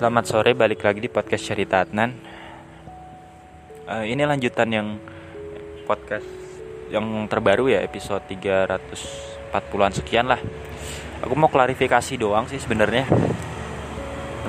[0.00, 2.16] Selamat sore, balik lagi di podcast Cerita Adnan.
[3.84, 4.96] Uh, ini lanjutan yang
[5.84, 6.24] podcast
[6.88, 10.40] yang terbaru ya, episode 340-an sekian lah.
[11.20, 13.04] Aku mau klarifikasi doang sih sebenarnya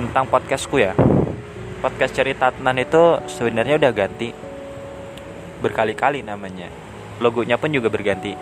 [0.00, 0.96] tentang podcastku ya.
[1.84, 4.32] Podcast Cerita Adnan itu sebenarnya udah ganti
[5.60, 6.72] berkali-kali namanya.
[7.20, 8.32] Logonya pun juga berganti.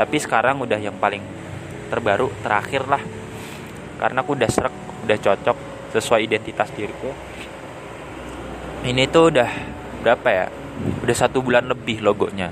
[0.00, 1.20] Tapi sekarang udah yang paling
[1.92, 3.04] terbaru, terakhir lah.
[4.00, 4.72] Karena aku udah serak,
[5.04, 7.14] udah cocok sesuai identitas diriku.
[8.82, 9.50] Ini tuh udah
[10.02, 10.46] berapa ya?
[11.06, 12.50] Udah satu bulan lebih logonya.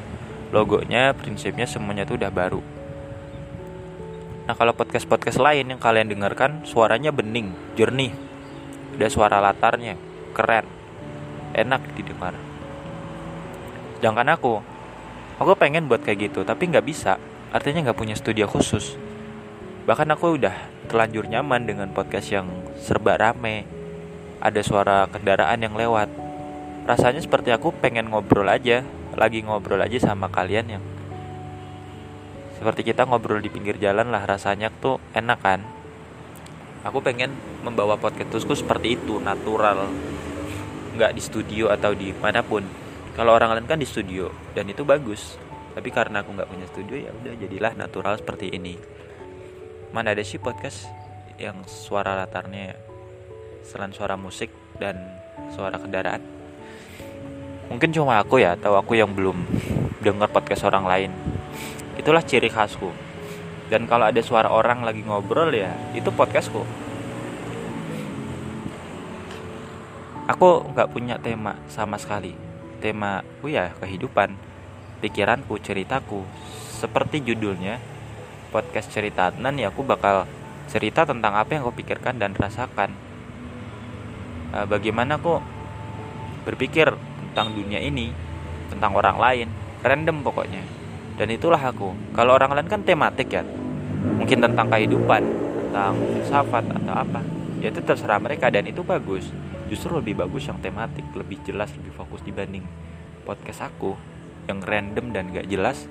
[0.54, 2.62] Logonya prinsipnya semuanya tuh udah baru.
[4.46, 8.14] Nah kalau podcast podcast lain yang kalian dengarkan suaranya bening jernih.
[8.94, 9.98] Udah suara latarnya
[10.32, 10.64] keren.
[11.52, 12.32] Enak didengar
[14.02, 14.58] sedangkan aku
[15.38, 17.22] aku pengen buat kayak gitu tapi nggak bisa.
[17.54, 18.98] Artinya nggak punya studio khusus
[19.82, 20.54] bahkan aku udah
[20.86, 22.46] terlanjur nyaman dengan podcast yang
[22.78, 23.66] serba rame.
[24.42, 26.10] Ada suara kendaraan yang lewat.
[26.86, 28.82] Rasanya seperti aku pengen ngobrol aja
[29.14, 30.84] lagi ngobrol aja sama kalian yang
[32.58, 35.60] seperti kita ngobrol di pinggir jalan lah rasanya tuh enak kan?
[36.86, 39.90] Aku pengen membawa podcastku seperti itu natural.
[40.94, 42.62] Nggak di studio atau di mana pun.
[43.18, 45.38] Kalau orang lain kan di studio dan itu bagus.
[45.74, 48.74] Tapi karena aku nggak punya studio ya udah jadilah natural seperti ini
[49.92, 50.88] mana ada sih podcast
[51.36, 52.72] yang suara latarnya
[53.60, 54.48] selain suara musik
[54.80, 54.96] dan
[55.52, 56.24] suara kendaraan?
[57.68, 59.44] Mungkin cuma aku ya atau aku yang belum
[60.00, 61.10] dengar podcast orang lain.
[62.00, 62.88] Itulah ciri khasku.
[63.68, 66.64] Dan kalau ada suara orang lagi ngobrol ya itu podcastku.
[70.32, 72.32] Aku nggak punya tema sama sekali.
[72.80, 74.40] Tema aku ya kehidupan
[75.04, 76.24] pikiranku ceritaku
[76.80, 77.76] seperti judulnya
[78.52, 80.28] podcast cerita Adnan ya aku bakal
[80.68, 82.92] cerita tentang apa yang aku pikirkan dan rasakan.
[84.52, 85.40] Uh, bagaimana aku
[86.44, 88.12] berpikir tentang dunia ini,
[88.68, 89.48] tentang orang lain,
[89.80, 90.60] random pokoknya.
[91.16, 91.96] Dan itulah aku.
[92.12, 93.42] Kalau orang lain kan tematik ya,
[94.20, 95.22] mungkin tentang kehidupan,
[95.68, 97.20] tentang filsafat atau apa.
[97.64, 99.28] Ya itu terserah mereka dan itu bagus.
[99.72, 102.64] Justru lebih bagus yang tematik, lebih jelas, lebih fokus dibanding
[103.24, 103.96] podcast aku
[104.50, 105.88] yang random dan gak jelas.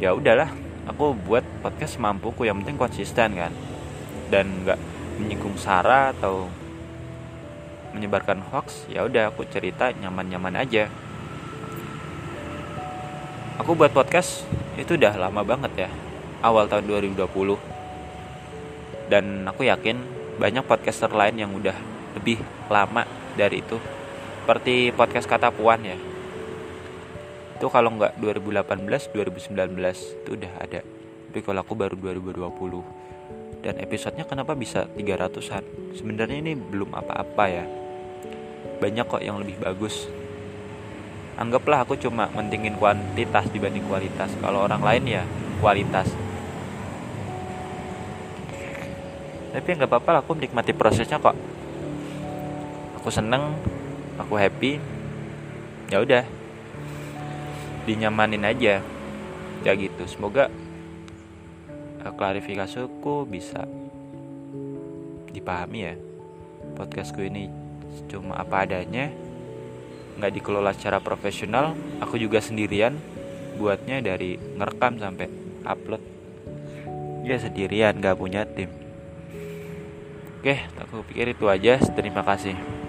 [0.00, 0.50] Ya udahlah,
[0.90, 3.54] aku buat podcast mampuku yang penting konsisten kan?
[4.26, 4.78] Dan nggak
[5.22, 6.50] menyinggung sara atau
[7.94, 10.90] menyebarkan hoax ya udah aku cerita nyaman-nyaman aja.
[13.62, 14.42] Aku buat podcast
[14.74, 15.90] itu udah lama banget ya
[16.40, 17.60] awal tahun 2020
[19.12, 20.00] dan aku yakin
[20.40, 21.76] banyak podcaster lain yang udah
[22.16, 22.40] lebih
[22.72, 23.04] lama
[23.36, 23.76] dari itu.
[24.42, 25.98] Seperti podcast kata puan ya
[27.60, 29.52] itu kalau nggak 2018 2019
[30.24, 30.80] itu udah ada.
[30.80, 35.60] Tapi kalau aku baru 2020 dan episodenya kenapa bisa 300an
[35.92, 37.68] sebenarnya ini belum apa-apa ya.
[38.80, 40.08] Banyak kok yang lebih bagus.
[41.36, 44.32] Anggaplah aku cuma mentingin kuantitas dibanding kualitas.
[44.40, 45.22] Kalau orang lain ya
[45.60, 46.08] kualitas.
[49.52, 51.36] Tapi nggak apa-apa aku menikmati prosesnya kok.
[52.96, 53.52] Aku seneng
[54.16, 54.80] aku happy.
[55.92, 56.39] Ya udah
[57.90, 58.78] dinyamanin aja.
[59.66, 60.06] Ya gitu.
[60.06, 60.46] Semoga
[62.06, 63.66] uh, klarifikasiku bisa
[65.34, 65.94] dipahami ya.
[66.78, 67.50] Podcastku ini
[68.06, 69.10] cuma apa adanya
[70.22, 71.74] nggak dikelola secara profesional.
[71.98, 72.94] Aku juga sendirian
[73.58, 75.26] buatnya dari ngerekam sampai
[75.66, 76.02] upload.
[77.26, 78.70] Ya sendirian nggak punya tim.
[80.40, 81.76] Oke aku pikir itu aja.
[81.92, 82.79] Terima kasih